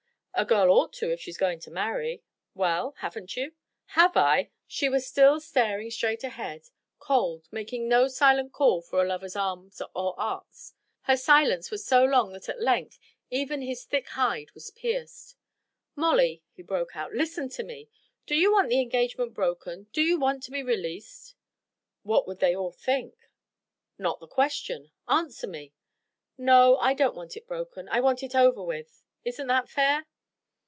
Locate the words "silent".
8.07-8.51